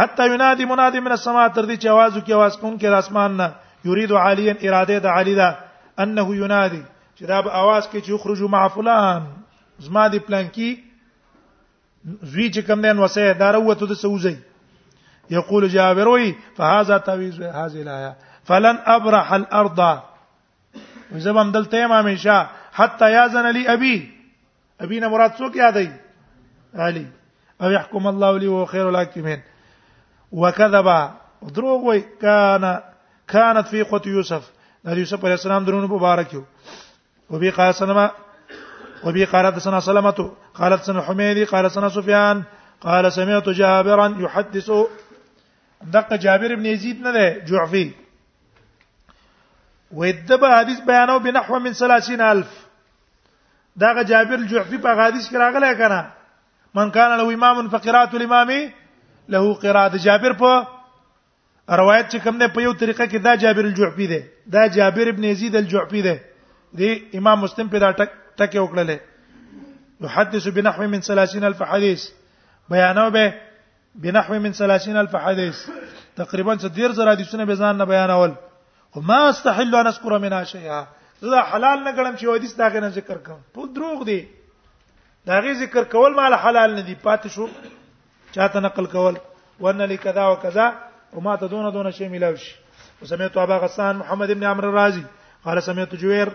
حتی 0.03 0.23
ینادي 0.35 0.65
منادي 0.73 0.99
من 1.07 1.13
السما 1.19 1.43
تر 1.47 1.63
دې 1.71 1.81
چې 1.83 1.87
आवाज 1.95 2.11
وکي 2.21 2.31
आवाज 2.41 2.53
کوونکی 2.63 2.85
د 2.87 2.89
اسمان 3.03 3.31
نه 3.43 3.47
یرید 3.91 4.11
عالیا 4.23 4.53
اراده 4.61 4.97
د 5.05 5.05
عالی 5.17 5.35
ده 5.41 5.49
انه 6.05 6.27
ینادي 6.45 6.83
چې 7.17 7.25
دا 7.31 7.37
به 7.45 7.49
आवाज 7.61 7.83
کې 7.91 7.99
چې 8.05 8.19
خرجو 8.23 8.47
مع 8.47 8.67
فلان 8.77 9.23
زما 9.85 10.07
دی 10.13 10.19
پلان 10.27 10.45
کې 10.55 10.69
زوی 12.31 12.47
چې 12.53 12.61
کوم 12.67 12.81
دین 12.81 12.97
وسه 12.99 13.33
دا 13.39 13.49
وروته 13.57 13.85
د 13.91 13.99
سوزي 14.01 14.35
یقول 15.37 15.67
جابر 15.69 16.07
وی 16.07 16.35
فهذا 16.57 16.97
تعویز 17.09 17.41
هذه 17.41 17.79
الايه 17.85 18.15
فلن 18.49 18.77
ابرح 18.95 19.33
الارض 19.39 19.79
زبم 21.25 21.51
دلته 21.51 21.87
ما 21.87 21.99
همیشه 22.01 22.47
حتى 22.73 23.11
ياذن 23.11 23.51
لي 23.51 23.67
ابي 23.73 23.95
ابينا 24.81 25.07
مراد 25.07 25.31
څوک 25.31 25.55
یادای 25.55 25.89
علي 26.75 27.05
او 27.61 27.69
يحكم 27.71 28.07
الله 28.07 28.37
لي 28.37 28.47
وهو 28.47 28.65
خير 28.65 28.89
الحاكمين 28.89 29.41
وكذب 30.31 31.09
دروغ 31.55 31.81
وي 31.85 32.03
كان 32.21 32.79
كانت 33.27 33.67
في 33.67 33.81
قوت 33.83 34.07
يوسف 34.07 34.51
يوسف 34.85 35.25
عليه 35.25 35.33
السلام 35.33 35.65
درونه 35.65 35.87
مبارک 35.87 36.35
وبي 37.29 37.49
قال 37.49 37.75
سلمة 37.75 38.11
وبي 39.03 39.25
قالت 39.25 39.59
سنة 39.59 39.79
سلمة 39.79 40.31
قالت 40.53 40.83
سنة 40.83 41.01
حميدي 41.01 41.43
قال 41.43 41.71
سنة 41.71 41.87
سفيان 41.89 42.43
قال 42.81 43.11
سمعت 43.13 43.49
جابرا 43.49 44.15
يحدث 44.19 44.71
دقه 45.81 46.15
جابر 46.15 46.55
بن 46.55 46.65
يزيد 46.65 47.01
نده 47.07 47.37
جعفي 47.49 47.91
ويدب 49.91 50.45
حديث 50.45 50.79
بيانه 50.79 51.17
بنحو 51.17 51.59
من 51.59 51.73
30000 51.73 52.65
دق 53.75 54.01
جابر 54.01 54.35
الجعفي 54.35 54.77
په 54.77 54.87
حدیث 54.87 55.29
کې 55.29 55.35
راغلی 55.35 55.75
کنه 55.75 56.11
من 56.75 56.91
كان 56.91 57.17
له 57.17 57.33
امام 57.33 57.69
فقرات 57.69 58.13
الامام 58.13 58.71
له 59.29 59.53
قرات 59.53 59.95
جابر 59.95 60.33
په 60.33 60.67
روایت 61.69 62.11
چې 62.15 62.23
کوم 62.23 62.37
نه 62.37 62.47
په 62.47 62.59
یو 62.61 62.73
طریقه 62.73 63.05
کې 63.05 63.17
دا 63.21 63.35
جابر 63.35 63.59
الجعفي 63.65 64.07
ده 64.07 64.23
دا 64.47 64.67
جابر 64.67 65.09
ابن 65.09 65.23
يزيد 65.23 65.55
الجعفي 65.55 66.01
ده 66.01 66.19
دی 66.79 66.89
امام 67.19 67.37
مسلم 67.43 67.67
په 67.73 67.79
دا 67.83 67.89
ټک 67.99 68.11
ټک 68.39 68.53
وکړلې 68.63 68.97
يحدث 70.05 70.47
بنحو 70.57 70.87
من 70.93 71.01
30000 71.09 71.61
حدیث 71.73 72.01
بیانو 72.73 73.05
به 73.15 73.29
بنحو 74.05 74.39
من 74.45 74.55
30000 74.59 75.15
حدیث 75.27 75.61
تقریبا 76.21 76.53
ډیر 76.67 76.95
زره 76.99 77.15
حدیثونه 77.15 77.45
به 77.51 77.55
ځان 77.61 77.81
نه 77.83 77.89
بیانول 77.93 78.33
خو 78.95 79.01
ما 79.11 79.17
استحل 79.29 79.73
ان 79.79 79.87
اذكر 79.93 80.17
منها 80.17 80.43
شيئا 80.53 80.81
زه 81.29 81.45
حلال 81.53 81.79
نه 81.87 81.95
ګڼم 81.97 82.19
چې 82.21 82.27
حدیث 82.35 82.55
دا 82.59 82.67
غنه 82.75 82.89
ذکر 82.99 83.21
کوم 83.29 83.39
ټول 83.59 83.71
دروغ 83.79 84.03
دی 84.11 84.19
دا 85.31 85.39
غي 85.47 85.53
ذکر 85.63 85.89
کول 85.95 86.15
مال 86.21 86.35
حلال 86.45 86.75
نه 86.75 86.81
دی 86.89 86.95
پاتې 87.07 87.33
شو 87.37 88.35
چاته 88.35 88.63
نقل 88.67 88.85
کول 88.97 89.17
وان 89.65 89.81
لکذا 89.93 90.27
وکذا 90.33 90.67
وما 91.17 91.35
تدون 91.45 91.71
دون 91.79 91.89
شيء 92.01 92.09
ملاوش 92.13 92.45
وسمعت 93.01 93.37
ابا 93.45 93.57
غسان 93.65 93.95
محمد 94.03 94.31
بن 94.39 94.43
عمرو 94.51 94.69
الرازي 94.69 95.03
قال 95.49 95.63
سمعت 95.69 95.95
جوير 96.05 96.31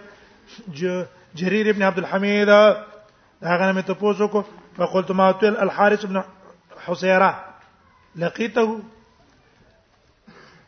جرير 1.35 1.71
ابن 1.71 1.83
عبد 1.83 1.99
الحميد 1.99 2.49
هغه 3.43 3.73
مې 3.73 3.83
ته 3.87 3.95
پوښتنه 3.95 4.29
کو 4.29 4.45
فقلت 4.77 5.11
ما 5.11 5.33
تل 5.33 5.57
الحارث 5.57 6.05
ابن 6.05 6.23
حسيره 6.87 7.33
لقيته 8.17 8.67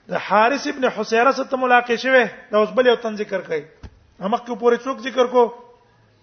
د 0.09 0.14
حارث 0.17 0.67
ابن 0.67 0.91
حسيره 0.91 1.31
سره 1.33 1.57
ملاقات 1.57 1.99
شوه 2.03 2.29
دا 2.50 2.59
اوس 2.59 2.71
بل 2.71 2.87
یو 2.87 2.95
تن 2.97 3.14
ذکر 3.17 3.41
کوي 3.41 3.64
همکه 4.21 4.47
په 4.47 4.55
پوره 4.59 4.76
څوک 4.79 4.99
ذکر 5.07 5.26
کو 5.26 5.43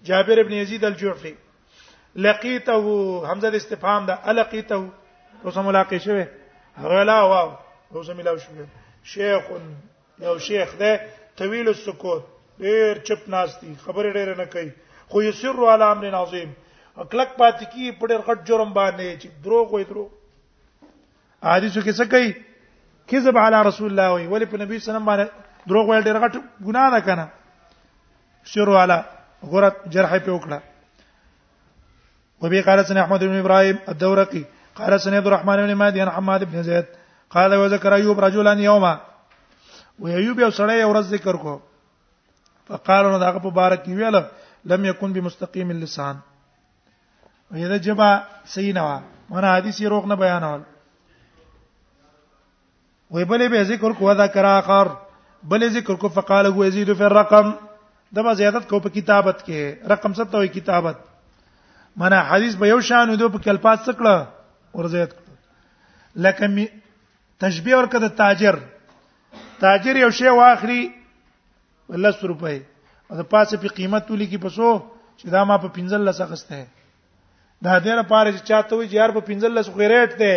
جابر 0.03 0.39
ابن 0.39 0.51
يزيد 0.53 0.85
الجعفي 0.85 1.35
لقيته 2.15 2.83
حمزه 3.27 3.49
د 3.49 3.55
استفهام 3.55 4.05
ده 4.05 4.31
لقيته 4.33 4.89
اوس 5.45 5.57
ملاقات 5.57 5.97
شوه 6.01 6.27
هغه 6.77 7.03
لا 7.03 7.21
واو 7.21 7.51
اوس 7.95 8.09
ملاقات 8.09 8.39
شوه 8.39 8.67
شيخ 9.03 9.43
یو 10.21 10.37
شیخ 10.39 10.75
ده 10.75 11.01
طويل 11.37 11.67
السکوت 11.67 12.23
ډېر 12.63 12.93
چپ 13.09 13.21
ناشتي 13.33 13.67
خبرې 13.83 14.09
ډېر 14.17 14.29
نه 14.39 14.45
کوي 14.53 14.69
خو 15.11 15.21
یسر 15.27 15.55
علی 15.73 15.85
امر 15.93 16.15
عظیم 16.23 16.49
اکلک 17.03 17.29
پات 17.39 17.59
کی 17.71 17.91
په 17.99 18.07
ډېر 18.09 18.19
غټ 18.27 18.39
جرم 18.49 18.71
باندې 18.79 19.07
چې 19.21 19.27
دروغ 19.45 19.73
وي 19.75 19.83
دروغ 19.91 20.07
حدیثو 21.51 21.81
کې 21.85 21.93
څه 21.99 22.05
کوي 22.11 22.31
کذب 23.11 23.37
علی 23.45 23.61
رسول 23.67 23.89
الله 23.91 24.17
وی 24.17 24.27
ولی 24.33 24.45
په 24.51 24.57
نبی 24.63 24.79
صلی 24.79 24.95
الله 24.95 25.13
علیه 25.13 25.27
وسلم 25.29 25.71
دروغ 25.71 25.89
ویل 25.89 26.03
ډېر 26.03 26.19
غټ 26.25 26.67
ګناه 26.67 26.89
ده 26.93 26.99
کنه 26.99 27.27
شروع 28.51 28.77
علی 28.83 28.99
غرت 29.53 29.77
جرح 29.95 30.15
په 30.25 30.31
وکړه 30.37 30.59
وبي 32.43 32.61
قال 32.69 32.83
سن 32.91 32.97
احمد 33.05 33.23
بن 33.29 33.39
ابراهيم 33.39 33.79
الدورقي 33.95 34.43
قال 34.81 34.99
سن 35.07 35.13
عبد 35.19 35.27
الرحمن 35.31 35.63
بن 35.65 35.73
مادي 35.81 36.01
عن 36.05 36.09
حماد 36.19 36.43
بن 36.53 36.63
زيد 36.69 36.85
قال 37.37 37.55
وذكر 37.57 37.93
ايوب 37.99 38.19
رجلا 38.27 38.53
يوما 38.67 38.93
و 39.99 40.07
ايوب 40.07 40.39
یو 40.39 40.51
سړی 40.51 40.73
یو 40.73 40.93
ورځ 40.93 41.03
ذکر 41.17 41.35
کو 41.47 41.57
فقال 42.71 43.05
نو 43.11 43.19
داغه 43.19 43.39
مبارک 43.47 43.87
ویل 43.87 44.15
لم 44.71 44.85
يكن 44.85 45.13
بمستقيم 45.13 45.71
اللسان 45.71 46.17
ویدا 47.51 47.77
جبا 47.87 48.09
سینوا 48.53 48.99
منا 49.29 49.55
حدیث 49.57 49.79
یې 49.81 49.87
روغ 49.93 50.05
نه 50.11 50.15
بیانول 50.21 50.61
وی 53.15 53.25
بلې 53.31 53.51
به 53.53 53.63
ذکر 53.71 53.95
کو 54.01 54.13
ذکر 54.23 54.45
اخر 54.51 54.91
بلې 55.53 55.73
ذکر 55.77 55.99
کو 56.03 56.09
فقال 56.19 56.45
هو 56.53 56.63
يزيد 56.69 56.93
في 56.93 57.03
الرقم 57.09 57.51
دبا 58.17 58.33
زیادت 58.43 58.69
کو 58.69 58.79
په 58.85 58.89
کتابت 58.99 59.43
کې 59.47 59.91
رقم 59.93 60.13
څه 60.13 60.31
ته 60.31 60.37
وي 60.45 60.53
کتابت 60.55 60.97
منا 62.03 62.21
حدیث 62.31 62.55
به 62.63 62.67
یو 62.71 62.79
شان 62.91 63.09
ودو 63.15 63.29
په 63.35 63.39
کلپات 63.49 63.85
څکړه 63.89 64.79
ور 64.79 64.87
زیات 64.95 65.17
لکه 66.23 66.67
تشبیه 67.39 67.75
ورکړه 67.81 68.17
تاجر 68.23 68.59
تاجر 69.65 69.95
یو 70.05 70.09
شی 70.19 70.29
واخلي 70.37 70.81
لس 72.03 72.23
روپۍ 72.31 72.57
او 73.09 73.17
د 73.17 73.21
پاسه 73.33 73.57
په 73.63 73.67
قیمت 73.77 74.11
ولي 74.11 74.27
کې 74.27 74.41
پسو 74.41 74.73
چې 75.17 75.25
دا 75.35 75.43
ما 75.49 75.57
په 75.63 75.67
15 75.77 76.05
لس 76.07 76.21
اخسته 76.21 76.59
دا 77.65 77.77
ډیر 77.85 78.01
پاره 78.11 78.31
چې 78.35 78.43
چاته 78.49 78.75
وي 78.75 78.87
یار 78.97 79.09
په 79.17 79.21
15 79.29 79.53
لس 79.57 79.69
خو 79.73 79.79
ریټ 79.93 80.11
دی 80.21 80.35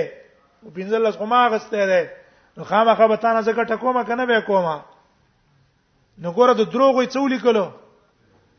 په 0.63 0.75
15 0.81 1.03
لس 1.05 1.17
خو 1.19 1.27
ما 1.31 1.45
اخسته 1.47 1.87
دی 1.93 2.03
نو 2.57 2.65
خامخا 2.71 3.07
به 3.07 3.17
تانه 3.25 3.41
زکه 3.49 3.65
ټکومه 3.73 4.03
کنه 4.09 4.27
به 4.31 4.41
کومه 4.49 4.77
نو 6.23 6.33
ګوره 6.33 6.55
د 6.63 6.71
دروغ 6.73 6.95
یې 7.03 7.13
څولې 7.15 7.39
کلو 7.47 7.65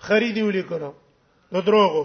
خریدي 0.08 0.44
ولې 0.50 0.64
کلو 0.72 0.92
د 1.54 1.66
دروغ 1.66 2.00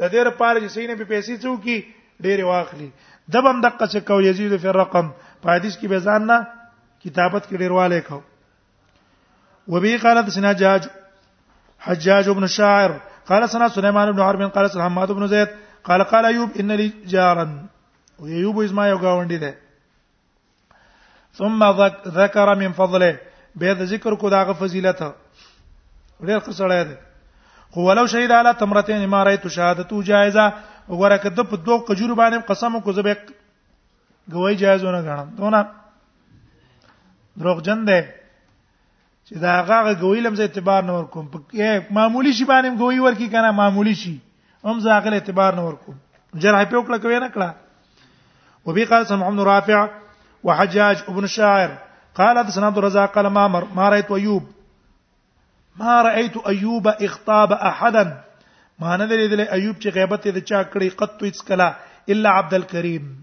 د 0.00 0.12
ډیر 0.12 0.30
پاره 0.30 0.60
چې 0.60 0.68
سینې 0.76 0.94
په 0.98 1.04
پیسې 1.12 1.42
څوکي 1.44 1.76
ډېر 2.20 2.44
واخلي 2.50 2.90
دبم 3.36 3.60
دقه 3.66 3.86
څه 3.92 4.06
کو 4.10 4.20
یزيد 4.28 4.56
فی 4.62 4.68
الرقم 4.74 5.10
په 5.42 5.54
حدیث 5.56 5.74
کې 5.78 5.88
به 5.92 5.98
ځان 6.08 6.28
نه 6.32 6.38
کتابت 7.04 7.42
کې 7.48 7.56
ډېرواله 7.62 7.98
کو 8.08 8.18
وبه 9.68 9.98
قالت 10.02 10.30
سنا 10.30 10.52
جاج 10.52 10.88
حجاج 11.80 12.28
بن 12.28 12.44
الشاعر 12.44 12.90
قال 13.28 13.48
سنا 13.50 13.68
سليمان 13.68 14.12
بن 14.12 14.22
حرب 14.22 14.42
قال 14.50 14.70
سنا 14.70 14.84
حماد 14.84 15.12
بن 15.12 15.26
زيد 15.28 15.48
قال 15.84 16.02
قال 16.04 16.24
ايوب 16.24 16.50
ان 16.60 16.72
لي 16.72 16.92
جارا 17.06 17.64
ايوب 18.24 18.60
اسما 18.60 18.88
یو 18.88 18.98
گاوندی 18.98 19.38
ده 19.38 19.54
ثم 21.32 21.64
ذكر 22.08 22.54
من 22.54 22.72
فضله 22.72 23.16
به 23.56 23.72
د 23.72 23.82
ذکر 23.92 24.14
کو 24.14 24.28
داغه 24.28 24.52
فضیلت 24.52 25.00
ډیر 26.22 26.40
ښه 26.40 26.52
سړی 26.52 26.84
دی 26.88 26.94
خو 27.70 27.80
ولو 27.88 28.06
شهید 28.06 28.32
علی 28.32 28.52
تمرتین 28.58 29.06
ما 29.06 29.22
رایت 29.24 29.46
شهادتو 29.48 30.02
جایزه 30.02 30.52
ورکه 30.88 31.28
د 31.28 31.40
په 31.50 31.56
دوه 31.56 31.78
قجور 31.88 32.10
باندې 32.14 32.46
قسم 32.48 32.80
کو 32.80 32.92
زبې 32.92 33.14
گواہی 34.32 34.56
جایز 34.56 34.84
نه 34.84 35.00
غنم 35.00 35.28
دونه 35.38 35.62
دروغجن 37.38 37.84
دی 37.86 38.00
چې 39.28 39.40
دا 39.40 39.54
هغه 39.60 39.92
غوي 40.00 40.20
لمزه 40.24 40.44
اعتبار 40.48 40.84
نور 40.90 41.02
کوم 41.14 41.24
په 41.32 41.72
معمولی 41.96 42.30
شی 42.36 42.44
باندې 42.50 42.78
غوي 42.82 43.00
ورکی 43.06 43.26
کنه 43.34 43.50
معمولی 43.58 43.92
شی 44.02 44.12
هم 44.68 44.78
زه 44.84 44.94
هغه 44.98 45.16
اعتبار 45.22 45.56
نه 45.58 45.64
ورکوم 45.66 45.98
جرح 46.44 46.62
په 46.70 46.78
وکړه 46.82 47.02
کوي 47.02 47.18
نه 47.24 47.28
کړه 47.34 48.70
وبي 48.70 48.86
قال 48.94 49.04
سمع 49.12 49.28
بن 49.34 49.42
رافع 49.50 49.82
وحجاج 50.50 51.02
ابن 51.12 51.28
الشاعر 51.30 51.74
قال 52.22 52.40
حدثنا 52.42 52.70
عبد 52.72 52.82
الرزاق 52.82 53.12
قال 53.18 53.30
مر 53.38 53.66
ما 53.82 53.88
رايت 53.98 54.12
ايوب 54.18 54.48
ما 55.84 56.00
رايت 56.10 56.40
ايوب 56.54 56.88
اخطاب 56.96 57.52
احدا 57.60 58.06
ما 58.86 58.96
نه 58.96 59.10
لیدل 59.12 59.44
ايوب 59.48 59.76
چې 59.78 59.94
غیبت 59.94 60.26
یې 60.26 60.44
چا 60.52 60.68
کړی 60.74 61.00
قط 61.00 61.30
اس 61.32 61.46
کلا 61.52 61.70
الا 62.16 62.36
عبد 62.42 62.56
الكريم 62.64 63.14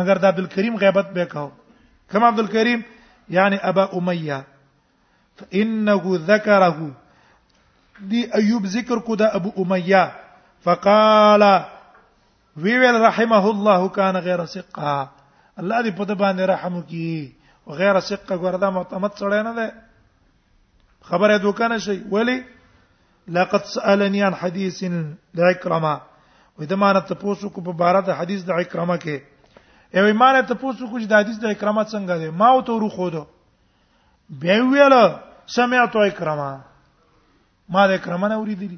مگر 0.00 0.24
دا 0.26 0.28
عبد 0.34 0.42
الكريم 0.48 0.80
غیبت 0.86 1.14
به 1.18 1.24
کاو 1.34 1.48
کما 2.12 2.28
عبد 2.34 2.46
الكريم 2.48 2.88
یعنی 3.40 3.56
ابا 3.70 3.84
امیہ 4.00 4.42
انه 5.54 6.02
ذکره 6.26 6.78
دی 8.10 8.22
ایوب 8.38 8.66
ذکر 8.66 8.98
کو 9.06 9.16
د 9.16 9.22
ابو 9.34 9.50
امیہ 9.62 10.04
فقال 10.66 11.42
وی 12.62 12.74
ویل 12.78 12.96
رحمه 13.04 13.42
الله 13.54 13.88
کان 13.98 14.16
غیر 14.28 14.44
ثقه 14.54 14.94
الله 15.60 15.82
دې 15.82 15.96
په 15.98 16.04
دې 16.04 16.14
باندې 16.14 16.44
رحم 16.52 16.76
وکي 16.76 17.32
غیر 17.80 18.00
ثقه 18.10 18.36
ګردا 18.44 18.70
معتمد 18.76 19.12
سره 19.22 19.42
نه 19.48 19.54
ده 19.54 19.72
خبره 21.10 21.38
دوکانه 21.46 21.78
شي 21.86 21.98
ولی 22.14 22.38
لقد 23.38 23.60
سالني 23.74 24.22
عن 24.28 24.34
حديث 24.44 24.82
لا 25.34 25.50
اكرما 25.50 25.98
ودا 26.58 26.76
ما 26.82 26.92
نه 26.92 27.00
تاسو 27.00 27.48
کو 27.48 27.60
په 27.70 27.80
بار 27.82 28.00
د 28.10 28.20
حدیث 28.20 28.44
د 28.50 28.62
اکرامه 28.62 28.96
کې 28.96 29.20
یو 29.96 30.04
ایمان 30.12 30.38
ته 30.46 30.54
تاسو 30.54 30.86
کو 30.86 30.98
چې 30.98 31.06
د 31.12 31.24
حدیث 31.24 31.38
د 31.44 31.56
اکرامه 31.56 31.84
څنګه 31.84 32.24
ده 32.24 32.30
ما 32.42 32.48
او 32.54 32.60
ته 32.70 32.78
ورو 32.78 32.88
خو 32.98 33.08
دو 33.16 33.24
بیا 34.40 34.56
ویل 34.64 34.94
سمعت 35.56 35.96
اکرما 35.96 36.50
ما 37.74 37.86
د 37.86 37.90
اکرما 37.98 38.28
نه 38.28 38.34
اوریدلی 38.38 38.76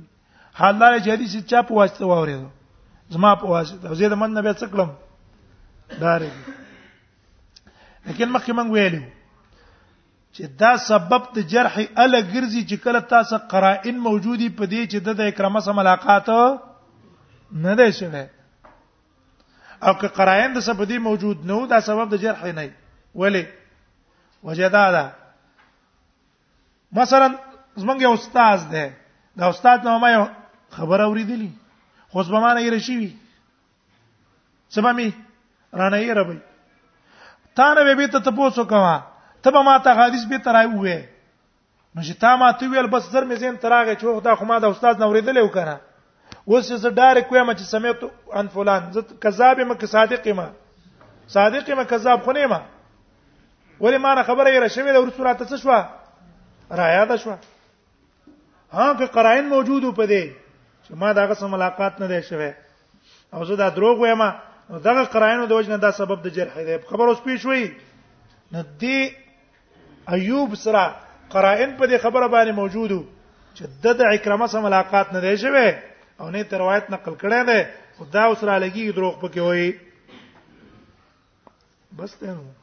حال 0.61 0.79
دا 0.81 0.91
چې 0.99 1.11
حدیث 1.15 1.33
چا 1.53 1.63
په 1.69 1.75
واسطه 1.81 2.05
واورېدو 2.11 2.49
زما 3.17 3.35
په 3.45 3.55
واسطه 3.55 3.95
زه 4.03 4.09
د 4.15 4.21
من 4.21 4.31
نه 4.39 4.43
به 4.49 4.53
څه 4.53 4.67
کړم 4.73 4.91
دارې 6.01 6.31
لیکن 8.07 8.29
مخکې 8.29 8.53
مونږ 8.53 8.71
ویلو 8.73 9.03
چې 10.35 10.43
دا 10.63 10.73
سبب 10.87 11.23
د 11.37 11.47
جرح 11.53 11.75
اله 11.97 12.21
ګرځي 12.33 12.63
چې 12.69 12.77
کله 12.89 13.01
تاسو 13.15 13.39
قرائن 13.55 13.99
موجودي 14.09 14.49
په 14.49 14.67
دې 14.67 14.87
چې 14.91 14.97
د 15.23 15.33
اکرامه 15.33 15.61
سره 15.69 15.73
ملاقات 15.83 16.29
نه 17.65 17.75
ده 17.81 17.91
شوه 18.03 18.27
او 19.89 19.95
که 20.01 20.09
قرائن 20.21 20.53
د 20.57 20.61
سبب 20.61 20.89
دې 20.89 20.99
موجود 21.09 21.47
نه 21.47 21.55
وو 21.57 21.67
دا 21.75 21.81
سبب 21.87 22.09
د 22.15 22.27
جرح 22.27 22.47
نه 22.59 22.63
وي 22.63 22.71
ولی 23.25 23.47
وجدادا 24.51 25.09
مثلا 26.93 27.35
زمونږ 27.79 28.03
یو 28.03 28.13
استاد 28.13 28.59
دی 28.71 28.87
دا 29.39 29.49
استاد 29.49 29.85
نو 29.85 29.99
ما 29.99 30.11
یو 30.11 30.25
خبر 30.77 31.01
اوریدلی 31.01 31.51
خو 32.13 32.23
زما 32.23 32.53
نه 32.55 32.61
یې 32.63 32.73
رشي 32.75 33.15
سبا 34.75 34.93
می 34.99 35.09
رانه 35.79 35.97
یې 36.01 36.11
ربي 36.19 36.39
تا 37.57 37.67
نه 37.75 37.81
به 37.99 38.07
ته 38.15 38.19
تاسو 38.27 38.63
کوما 38.73 38.95
ته 39.43 39.49
به 39.51 39.61
ما 39.63 39.77
ته 39.79 39.91
حدیث 40.01 40.25
به 40.33 40.39
ترای 40.47 40.67
وې 40.67 40.99
نو 41.97 42.01
چې 42.03 42.13
تا 42.25 42.33
ما 42.37 42.49
ته 42.53 42.65
ویل 42.71 42.87
بس 42.95 43.05
زر 43.11 43.23
مې 43.25 43.35
زین 43.43 43.55
تراغه 43.63 43.95
چې 43.95 44.05
دا 44.27 44.33
خو 44.35 44.45
ما 44.51 44.57
د 44.59 44.65
استاد 44.75 44.95
نه 45.01 45.05
اوریدلې 45.07 45.43
وکنه 45.47 45.77
اوس 46.47 46.65
زه 46.73 46.89
ډایرک 46.99 47.29
وایم 47.33 47.51
چې 47.53 47.63
سمعت 47.75 48.01
ان 48.41 48.47
فلان 48.49 48.83
زه 48.99 49.05
کذاب 49.23 49.57
یم 49.61 49.73
که 49.75 49.87
صادق 49.95 50.23
یم 50.27 50.41
صادق 51.39 51.65
یم 51.69 51.83
کذاب 51.95 52.19
خو 52.27 52.33
نه 52.33 52.41
یم 52.43 52.55
ولې 53.81 53.99
ما 54.01 54.15
نه 54.15 54.23
خبره 54.31 54.49
یې 54.57 54.61
راشوي 54.67 54.91
د 54.93 54.97
ورسره 55.03 55.35
ته 55.43 55.45
څه 55.45 55.57
شوه 55.63 55.81
را 56.71 56.89
یاد 56.93 57.17
شو 57.17 57.37
ها 58.73 58.95
که 58.95 59.07
قرائن 59.07 59.47
موجود 59.49 59.95
په 59.97 60.07
دې 60.07 60.25
چې 60.87 60.95
ما 60.95 61.13
داغه 61.13 61.35
سره 61.35 61.49
ملاقات 61.49 61.95
نه 62.01 62.07
دی 62.09 62.23
شوی 62.23 62.53
او 63.33 63.45
زه 63.45 63.57
دا 63.57 63.69
دروغ 63.71 63.99
وایم 64.01 64.23
دغه 64.85 65.05
قرائنو 65.05 65.47
د 65.47 65.53
وجنه 65.53 65.77
دا 65.77 65.91
سبب 65.93 66.23
د 66.23 66.29
جرح 66.29 66.55
دی 66.63 66.79
خبر 66.91 67.07
اوس 67.09 67.19
پیښ 67.21 67.45
وی 67.45 67.73
نه 68.53 68.65
دی 68.79 69.11
ایوب 70.13 70.55
سره 70.55 70.95
قرائن 71.31 71.77
په 71.77 71.87
دې 71.87 71.97
خبره 72.03 72.29
باندې 72.29 72.51
موجودو 72.59 73.05
چې 73.55 73.65
د 73.83 74.01
اکرامه 74.13 74.47
سره 74.47 74.61
ملاقات 74.61 75.13
نه 75.13 75.21
دی 75.21 75.37
شوی 75.39 75.73
او 76.21 76.31
نه 76.31 76.45
تر 76.45 76.59
روایت 76.59 76.91
نقل 76.91 77.13
کړی 77.15 77.47
دی 77.49 77.61
خدا 77.99 78.23
اوس 78.25 78.45
را 78.45 78.59
لګي 78.69 78.95
دروغ 78.95 79.15
پکې 79.21 79.39
وای 79.39 79.75
بس 81.97 82.15
ته 82.17 82.27
نو 82.27 82.60